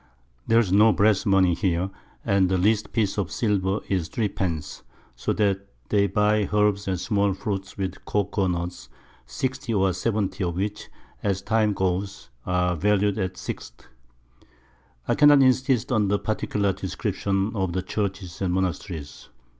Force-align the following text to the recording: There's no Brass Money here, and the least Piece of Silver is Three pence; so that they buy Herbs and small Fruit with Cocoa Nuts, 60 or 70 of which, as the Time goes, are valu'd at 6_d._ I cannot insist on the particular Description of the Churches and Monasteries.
There's 0.47 0.71
no 0.71 0.91
Brass 0.91 1.27
Money 1.27 1.53
here, 1.53 1.91
and 2.25 2.49
the 2.49 2.57
least 2.57 2.91
Piece 2.91 3.19
of 3.19 3.31
Silver 3.31 3.81
is 3.87 4.07
Three 4.07 4.29
pence; 4.29 4.81
so 5.15 5.31
that 5.33 5.67
they 5.89 6.07
buy 6.07 6.49
Herbs 6.51 6.87
and 6.87 6.99
small 6.99 7.35
Fruit 7.35 7.75
with 7.77 8.03
Cocoa 8.05 8.47
Nuts, 8.47 8.89
60 9.27 9.75
or 9.75 9.93
70 9.93 10.43
of 10.43 10.55
which, 10.55 10.89
as 11.21 11.41
the 11.43 11.49
Time 11.49 11.73
goes, 11.73 12.31
are 12.47 12.75
valu'd 12.75 13.19
at 13.19 13.35
6_d._ 13.35 13.85
I 15.07 15.13
cannot 15.13 15.43
insist 15.43 15.91
on 15.91 16.07
the 16.07 16.17
particular 16.17 16.73
Description 16.73 17.51
of 17.55 17.73
the 17.73 17.83
Churches 17.83 18.41
and 18.41 18.51
Monasteries. 18.55 19.29